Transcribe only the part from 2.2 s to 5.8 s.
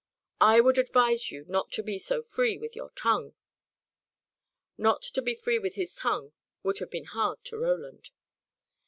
free with your tongue." Not to be free with